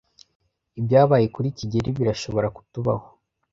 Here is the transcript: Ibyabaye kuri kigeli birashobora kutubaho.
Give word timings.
Ibyabaye 0.79 1.25
kuri 1.35 1.47
kigeli 1.57 1.89
birashobora 1.97 2.47
kutubaho. 2.55 3.05